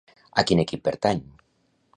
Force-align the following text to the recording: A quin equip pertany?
A 0.41 0.45
quin 0.51 0.63
equip 0.63 0.83
pertany? 0.89 1.23